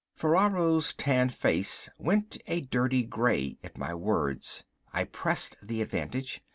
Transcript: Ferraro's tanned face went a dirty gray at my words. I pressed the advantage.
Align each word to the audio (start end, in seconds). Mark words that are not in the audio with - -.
Ferraro's 0.15 0.93
tanned 0.95 1.31
face 1.31 1.87
went 1.99 2.35
a 2.47 2.61
dirty 2.61 3.03
gray 3.03 3.59
at 3.63 3.77
my 3.77 3.93
words. 3.93 4.63
I 4.91 5.03
pressed 5.03 5.55
the 5.61 5.83
advantage. 5.83 6.41